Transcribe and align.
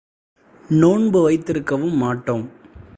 நோன்பு 0.69 1.21
வைத்திருக்கவும் 1.21 1.97
மாட்டோம். 1.97 2.49